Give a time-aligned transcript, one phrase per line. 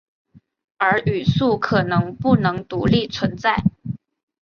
[0.79, 3.63] 而语素可能不能独立存在。